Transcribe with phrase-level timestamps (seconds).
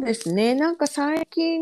[0.00, 0.54] そうですね。
[0.54, 1.60] なんか最近、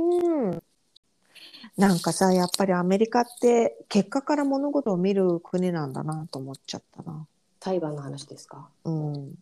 [1.77, 7.27] なんかさ、やっぱりアメリカって結果から物事を見る国なんだなと思っちゃったな。
[7.61, 8.69] 裁判の話ですか？
[8.85, 9.31] うん。
[9.31, 9.33] っ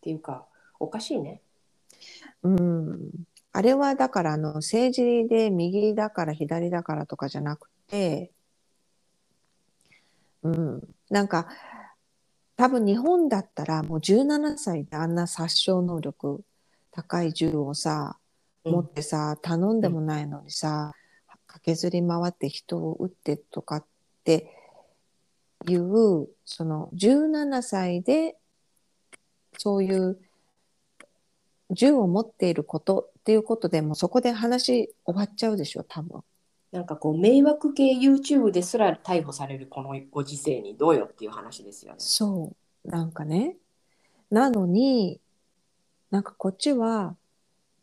[0.00, 0.46] ていうか
[0.80, 1.40] おかしいね。
[2.42, 3.10] うん。
[3.52, 8.32] あれはだからあの政治で右だから左だからとかじゃなくて、
[10.42, 10.82] うん。
[11.08, 11.46] なんか
[12.56, 16.42] 多分日本だったらもう17歳であんな殺傷能力
[16.98, 18.18] 高い銃をさ、
[18.64, 20.92] 持ってさ、頼んでもないのにさ、
[21.46, 23.84] 駆けずり回って人を撃ってとかっ
[24.24, 24.50] て
[25.68, 28.36] いう、その17歳で
[29.58, 30.18] そういう
[31.70, 36.22] 銃を持っていることっていうことでもうそこで話終わっちゃうでしょ、多分。
[36.72, 41.98] なんかこう迷惑系 YouTube ですら逮捕されるこのご時世にどうよっていう話ですよね。
[42.00, 42.88] そう。
[42.88, 43.56] なんかね。
[44.30, 45.20] なのに、
[46.10, 47.16] なんかこっちは、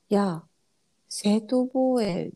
[0.09, 0.43] いや、
[1.09, 2.31] 正当防衛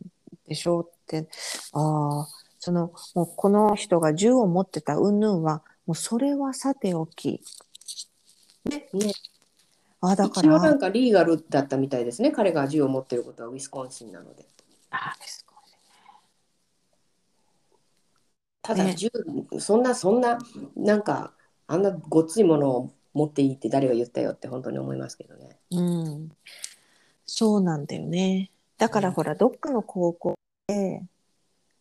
[0.48, 1.28] でしょって、
[1.74, 2.28] ああ、
[2.60, 7.42] その、もうこの人が銃を持ってた云々は、もうそれはさておき。
[8.66, 8.88] ね。
[8.94, 9.14] ね
[10.02, 12.32] ああ、だか一応なら、んかリーガルだったみたいですね。
[12.32, 14.46] 彼が銃を持ってることはウィスコンシンなので。
[14.92, 15.50] ああですね
[18.62, 19.10] ただ銃、
[19.60, 20.38] そんなそんな
[20.76, 21.34] なんか
[21.66, 25.60] あんなごっついものを持っていいって誰が言ったよって本当に思いますけどね。
[25.72, 26.32] うん。
[27.26, 28.50] そうなんだよね。
[28.78, 30.36] だからうんほら、どっかの高校
[30.68, 31.04] で、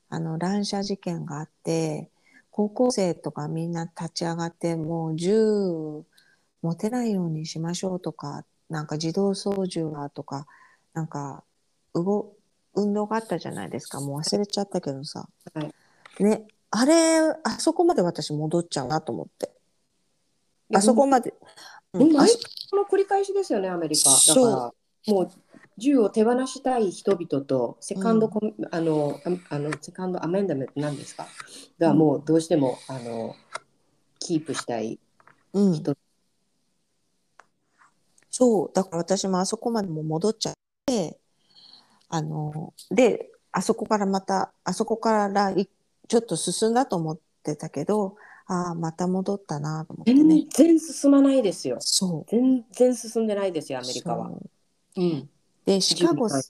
[0.08, 2.10] あの、乱射事件があって、
[2.50, 6.04] 高校生とかみんな立ち上がって、もう銃
[6.60, 10.46] 持てないようにしましょうとか、なんか自動操縦がとか、
[10.92, 11.44] なんか、
[11.94, 12.32] 動、
[12.74, 14.00] 運動があったじゃないですか。
[14.00, 15.28] もう忘れちゃったけどさ。
[15.54, 15.72] はい
[16.20, 19.52] ね、あれ、あそこまで私戻っちゃうなと思って。
[20.74, 21.34] あそこまで。
[21.94, 22.12] うん
[22.70, 24.10] この繰り返しですよね、アメリカ。
[24.10, 25.30] だから、もう
[25.78, 31.26] 銃を手放したい人々と、セカンドコミ、あの、ああのセカンドアメンダメントなんですか？
[31.78, 33.34] が、もうどうしても、あの、
[34.18, 34.98] キープしたい
[35.54, 35.96] うん人。
[38.30, 41.18] そう、だから私もあそこまでも戻っちゃって、
[42.10, 45.68] あの、で、あそこからまた、あそこからい
[46.06, 48.16] ちょっと進んだと思ってたけど、
[48.48, 50.76] ああ、また戻ったなと思ってね全。
[50.76, 51.76] 然進まないですよ。
[51.80, 52.30] そう。
[52.30, 54.28] 全然進んでないですよ、アメリカは。
[54.28, 54.50] そう
[54.96, 55.30] うん。
[55.66, 56.42] で、シカゴはい、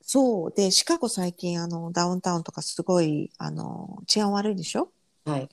[0.00, 0.52] そう。
[0.52, 4.88] で、シカゴ最近、あの、ダウンタウンとかすごい、あの、治安悪いでしょ？
[5.26, 5.48] はい。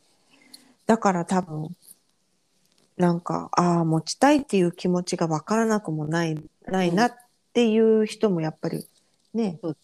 [0.85, 1.75] だから多分、
[2.95, 7.15] なんか、ああ、持ちたいっていう気持ちがわからなくもない、ないなっ
[7.53, 8.87] ていう人もやっぱり
[9.33, 9.77] ね、そう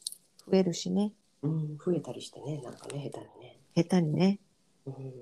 [0.49, 1.11] 増えるしね、
[1.41, 3.59] うん、増えたりしてね、なんかね、下手にね。
[3.75, 4.39] 下手にね。
[4.85, 5.13] うん、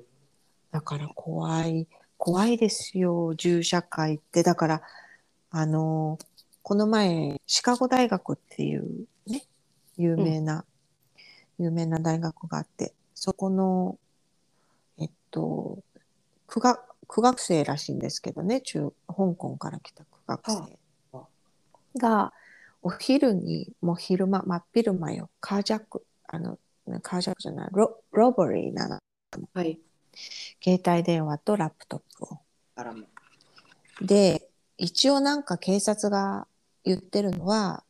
[0.73, 4.41] だから怖い、怖いですよ、銃社会って。
[4.41, 4.81] だから、
[5.51, 6.17] あの、
[6.63, 9.45] この前、シカゴ大学っていうね、
[9.97, 10.65] 有名な、
[11.59, 13.99] 有名な大学があって、そこの、
[14.97, 15.77] えっと、
[16.47, 20.67] 苦学、苦学生らしいんですけどね、中、香港から来た苦学は
[21.11, 21.27] 生あ
[21.99, 22.33] が、
[22.81, 26.57] お昼に、もう昼間、真っ昼間よ、カージャック、あの、
[27.03, 28.99] カージャックじゃない、ロ、ロボリーなの。
[29.53, 29.79] はい。
[30.63, 32.39] 携帯電話とラップトップを。
[32.75, 33.03] あらま。
[34.01, 36.47] で、一応なんか警察が
[36.83, 37.83] 言ってるのは、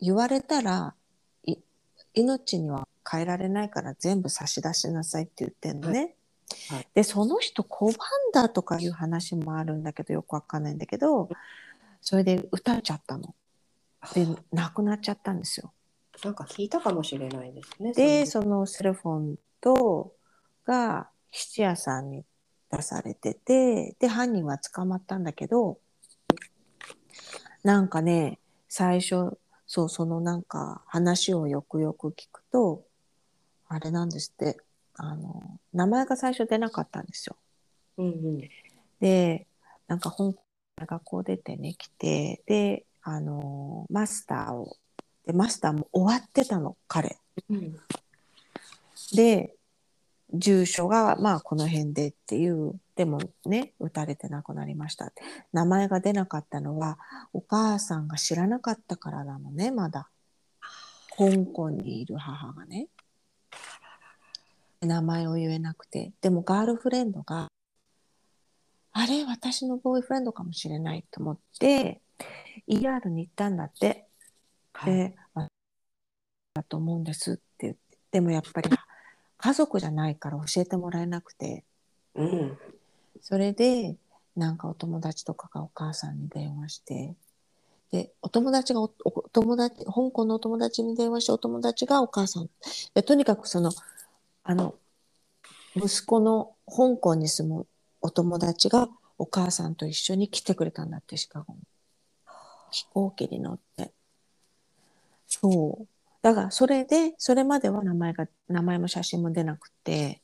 [0.00, 0.94] 言われたら、
[1.44, 1.56] い
[2.14, 5.98] 命には変えられないから全部差し出しなさいって言ってんのね。
[5.98, 6.08] はい
[6.70, 7.94] はいで、その人拒ん
[8.32, 11.28] だとかいう話もあるんだけど、よくわかんないんだけど、
[12.00, 13.34] それで撃たれちゃったの。
[14.14, 15.72] で、亡くなっちゃったんですよ。
[16.24, 17.92] なんか聞いたかもしれないですね。
[17.92, 20.14] で、そそのセルフォンと、
[20.64, 22.24] が質屋さんに
[22.70, 25.78] 出されてて、で、犯人は捕まったんだけど、
[27.62, 32.84] なんかね、最初、そう、そのなんか話をよくよく聞くと、
[33.68, 34.58] あれなんですって、
[34.94, 37.36] あの、名前が最初出なかったんですよ。
[37.98, 38.48] うんうん。
[39.00, 39.46] で、
[39.86, 40.40] なんか香港か
[40.76, 44.76] ら学校出てね、来て、で、あの、マスターを、
[45.26, 47.18] で、マスターも終わってたの、彼。
[47.50, 47.76] うん
[49.14, 49.54] で、
[50.32, 55.22] 住所がまあこの辺でっていう、でもね、撃たれて亡くなりましたって。
[55.52, 56.98] 名前が出なかったのは、
[57.32, 60.08] お母さんが知らなかったからなのね、まだ。
[61.16, 62.88] 香港にいる母がね。
[64.80, 66.12] 名前を言えなくて。
[66.20, 67.48] でもガールフレンドが、
[68.92, 72.00] あれ、私のボーイフレンドかもしれないと思って、
[72.68, 74.06] ER に行ったんだって。
[74.72, 74.94] はい。
[74.94, 75.48] で、あ
[76.54, 77.98] だと思うんですって言って。
[78.10, 78.70] でもやっぱり
[79.38, 81.64] 家族じゃないから教えてもらえなくて、
[82.14, 82.58] うん。
[83.20, 83.96] それで、
[84.36, 87.14] なんかお友達とかがお母さんに電話して、
[87.90, 92.50] で、お友達がお、お友達、香港のお友達に電話して、お友達がお母さん。
[92.94, 93.72] でとにかくその、
[94.44, 94.74] あの、
[95.74, 97.66] 息子の香港に住む
[98.00, 101.60] お友達がお母さんと一緒に来てくれたんだって、シカゴに。
[102.70, 103.92] 飛行機に乗って。
[105.26, 105.97] そう。
[106.22, 110.22] だから、それで、それまでは名前が、名前も写真も出なくて、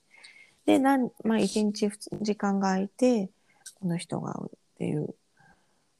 [0.66, 3.30] で、なん、まあ、一日時間が空いて、
[3.80, 5.14] この人が会うっていう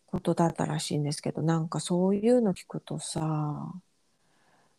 [0.06, 3.73] ことだったらしいんですけど、なんかそういうの聞くとさ、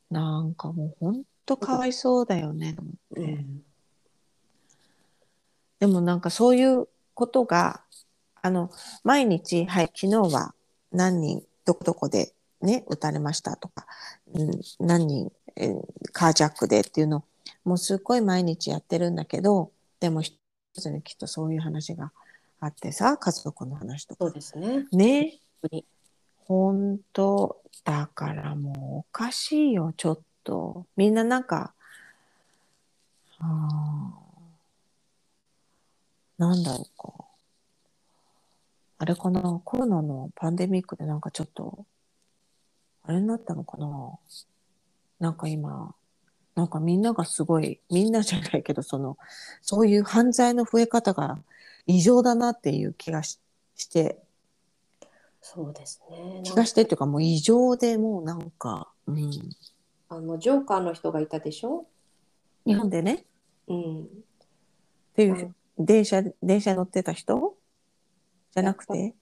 [0.10, 2.76] なんかもうほんとかわいそうだよね。
[3.12, 3.64] うん
[5.80, 7.84] でもなんかそういうことが、
[8.42, 8.72] あの、
[9.04, 10.56] 毎日、はい、昨日は
[10.92, 12.34] 何人、どこどこで
[12.66, 13.86] ね、撃たれましたとか、
[14.34, 15.82] うん、何人、えー
[16.12, 17.24] カージャックでっていうのを、
[17.64, 20.38] もうすっごい毎日やってるんだけど、でも一
[20.74, 22.12] つにきっとそういう話が
[22.60, 24.26] あってさ、家族の話とか。
[24.26, 24.88] そうですね。
[24.92, 25.40] ね。
[26.46, 30.86] 本当だからもうおかしいよ、ちょっと。
[30.96, 31.74] みんななんか、
[33.40, 34.26] あー
[36.38, 37.26] なんだろうか。
[38.98, 41.86] あれかな、コロナのパンデミックでなんかちょっと、
[43.08, 43.88] あれになったのかな？
[45.20, 45.94] なんか今、
[46.56, 49.18] なんかみんながすごい、みんなじゃないけど、その、
[49.62, 51.38] そういう犯罪の増え方が
[51.86, 53.40] 異常だなっていう気がし
[53.76, 54.22] して、
[55.42, 56.42] そうですね。
[56.44, 59.30] 気がしてっていうかもう異常でもうなんか、うん、
[60.10, 61.86] あのジョーカーの人がいたでしょ？
[62.66, 63.26] 日本でね、
[63.68, 64.04] うん。
[64.04, 64.08] っ
[65.16, 67.56] ていう、電車、電車乗ってた人？
[68.54, 69.14] じゃなくて、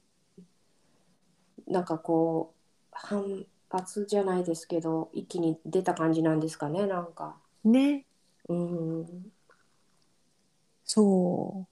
[1.67, 6.85] なんかこう反発じゃないですけど、一気に出た感じなんですかね。
[6.85, 7.35] なんか。
[7.63, 8.05] ね、
[8.47, 9.31] うん。
[10.85, 11.67] そう。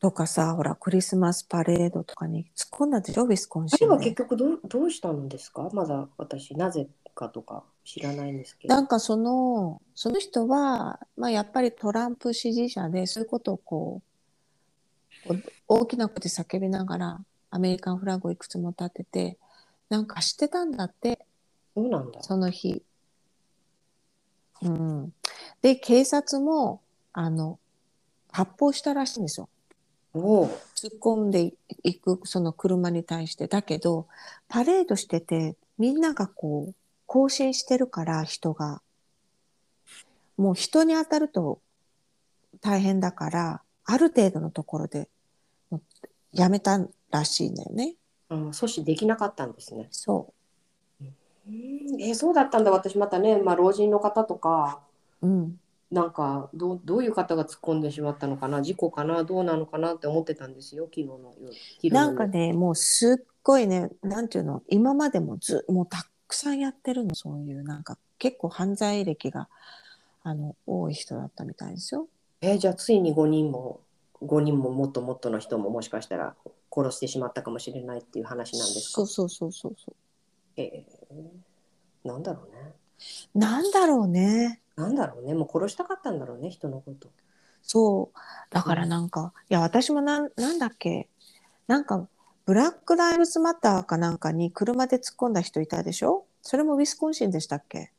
[0.00, 3.98] とかさ、ほら、クリスマスパレードとかに突っ込んだでしょ、ウィスコンあれは。
[3.98, 5.70] 結局どうどうしたんですか？
[5.72, 8.74] まだ私なぜかとか知らないんですけど。
[8.74, 14.02] なんかその、その人は、まあやっぱりトランプ支持者で、そういうことをこ
[15.28, 15.38] う、
[15.68, 19.38] 大きな声で叫びながら、アメリカンフラッグをいくつも立てて、
[19.88, 21.21] なんか知ってたんだって、
[21.74, 22.22] そうなんだ。
[22.22, 22.82] その日。
[24.62, 25.12] うん。
[25.60, 26.80] で、警察も、
[27.12, 27.58] あの、
[28.30, 29.48] 発砲したらしいんですよ。
[30.14, 30.48] おお。
[30.74, 33.48] 突っ込んでいくその車に対して。
[33.48, 34.06] だけど、
[34.48, 36.74] パレードしてて、みんながこう、
[37.06, 38.82] 行進してるから、人が。
[40.36, 41.60] もう人に当たると
[42.60, 45.08] 大変だから、ある程度のところで、
[46.32, 47.94] やめたらしいんだよね。
[48.30, 49.88] うん、阻止できなかったんですね。
[49.90, 50.32] そ
[51.48, 52.70] うんえーそうだったんだ。
[52.70, 54.80] 私またね、まあ老人の方とか。
[55.22, 55.26] う。
[55.26, 55.58] うん。
[55.90, 58.62] なんかどうどういう方が突っ込んでしまったのかな？
[58.62, 59.24] 事故かな？
[59.24, 61.34] どうなのかなって思ってたんですよ昨日の
[61.82, 69.48] 夜なんかね、もうすっごいね、なんていうの、今までもず、もうたくさんやってるの、そういう、なんか結構犯罪歴が、
[70.22, 72.08] あの、多い人だったみたいですよ。
[72.40, 73.80] えーじゃあついに5人も
[74.22, 76.34] 5人ももっともっとの人ももしかしたら
[76.74, 78.94] 殺してしまったかもしれないっていう話なんですか？
[78.94, 79.92] そうそうそうそうそ
[80.56, 81.01] えー
[82.04, 82.74] なんだろうね
[83.34, 83.38] う。
[83.38, 84.60] なんだろうね。
[84.76, 87.08] なんだろうねもう殺したかったんだろうね人のこと
[87.62, 88.18] そう。
[88.50, 91.08] だからなんか、いや、私もなん、なんだっけ。
[91.68, 92.08] なんか、
[92.44, 96.26] ブラック・ライブズ・マターかなんかに車で突っ込んだ人いたでしょ？
[96.42, 97.92] それもウィスコンシンでしたっけ？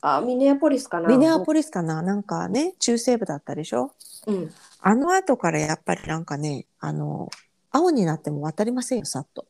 [0.00, 2.00] あミネアポリスかなミネアポリスかな？
[2.00, 3.92] なんかね、中西部だったでしょ？
[4.26, 7.28] うんあの後からやっぱりなんかね、あの、
[7.70, 9.46] 青になっても渡りませんよ、さっと。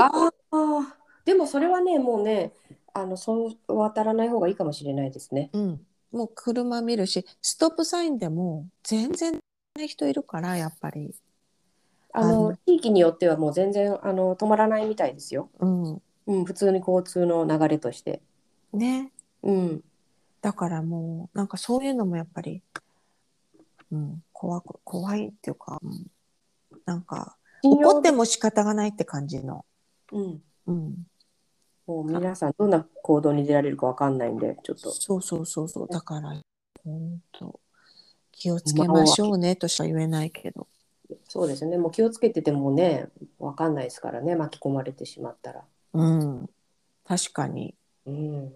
[0.00, 2.52] ああでもそれはねもうね
[2.92, 5.86] あのそう渡らない方がいいかもしれないですねうん。
[6.14, 9.40] もう車見るし、ストップサインでも全然
[9.74, 11.12] ない人いるから、やっぱり。
[12.12, 16.02] あの地域によってはもう全然あの止まらないみたいですようん。
[16.26, 18.22] うん、普通に交通の流れとして。
[18.72, 19.10] ね。
[19.42, 19.84] うん、
[20.40, 22.62] だからもう、なんかそういうのもやっぱり、
[23.90, 26.06] うん、怖く、怖いっていうか、うん、
[26.86, 29.64] なんか、怒っても仕方がないって感じの。
[30.12, 31.06] うん、うん。
[31.86, 34.90] もう皆さんどんな行動に出られるかわかんないんで、ちょっと。
[34.90, 35.88] そうそうそうそう。
[35.88, 36.40] だから、
[36.84, 37.60] 本当
[38.32, 40.66] 気をつけましょうねとしか言えないけど。
[41.28, 45.64] そうですね、もう気をつけててもね、わかんないですからね、巻き込まれてしまったら。
[45.92, 46.50] うん。
[47.04, 47.74] 確かに。
[48.06, 48.52] うん、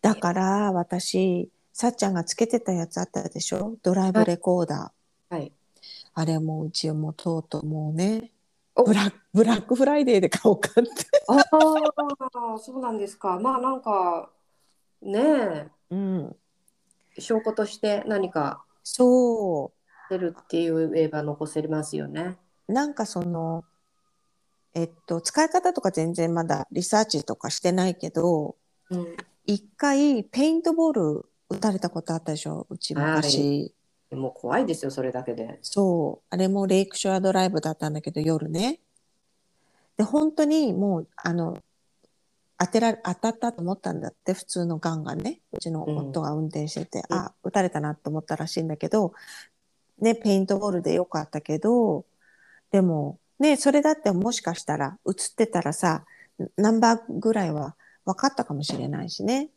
[0.00, 3.76] だから私、さっちゃんがつけてたやつあったでしょ？
[3.82, 5.34] ドライブレコーダー。
[5.34, 5.52] はい。
[6.14, 8.35] あれもううちもとうとうもうね、お
[8.84, 10.90] ブラックブラックフライデーで買おうかって。
[11.28, 13.38] ああ、そうなんですか。
[13.38, 14.30] まあなんか、
[15.02, 16.36] ねうん。
[17.16, 19.72] え、証拠として何かそ
[20.10, 22.38] 出るって言えば残せますよね。
[22.68, 22.72] う。
[22.72, 23.64] なんかその、
[24.74, 28.56] えっと、使い方とか全然まだリサーチとかしてないけど、
[28.90, 29.16] うん、
[29.46, 32.66] 一回ペイントボール打たれたことあったでしょ？
[32.70, 33.74] うち昔。
[34.10, 35.58] もう怖いですよ、それだけで。
[35.62, 36.26] そう。
[36.30, 38.80] あれもレイクショアドライブだったんだけど、夜ね。
[39.96, 41.58] で、本当にもう、あの、
[42.58, 45.40] 当てられ、当たったと思ったんだって、普通のガンがね。
[45.52, 49.12] うちの夫が運転してて、うんあ、撃たれたなと思ったらしいんだけど、
[49.98, 52.04] ね、ペイントボールでよかったけど、
[52.70, 56.04] でも、ね、それだってもしかしたら、映ってたらさ、
[56.56, 59.50] ナンバーぐらいは分かったかもしれないしね。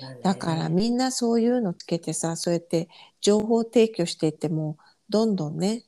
[0.00, 0.20] だね。
[0.22, 2.88] だからみんなそういうのつけてさ、そうやって
[3.20, 4.76] 情報提供していっても、
[5.08, 5.84] どんどんね、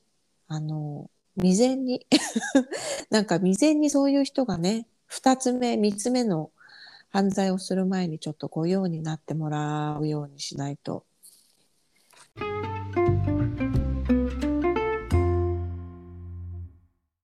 [0.48, 2.06] あの、未然に、
[3.10, 6.50] なんか未然にそういう人がね、二つ目、三つ目の
[7.10, 11.04] 犯罪をする前にちょっとご用になってもらうようにしないと。